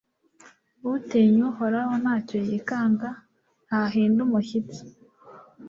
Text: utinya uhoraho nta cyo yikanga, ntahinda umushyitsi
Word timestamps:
utinya 0.95 1.41
uhoraho 1.51 1.93
nta 2.03 2.15
cyo 2.27 2.37
yikanga, 2.47 3.09
ntahinda 3.67 4.19
umushyitsi 4.27 4.81